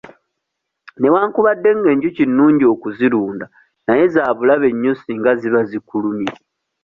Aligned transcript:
Newankubadde 0.99 1.69
ng'enjuki 1.77 2.23
nnungi 2.29 2.65
okuzirunda 2.73 3.45
naye 3.85 4.03
za 4.13 4.23
bulabe 4.37 4.67
nnyo 4.73 4.93
singa 4.95 5.31
ziba 5.41 5.61
zikulumye. 5.69 6.31